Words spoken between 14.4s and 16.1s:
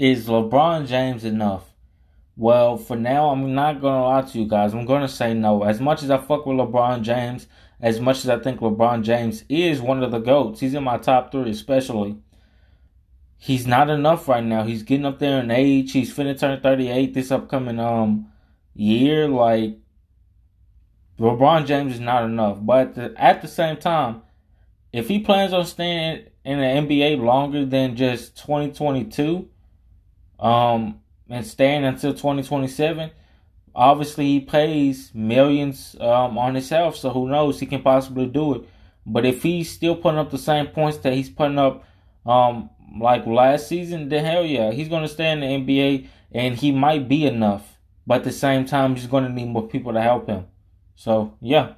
now. He's getting up there in age.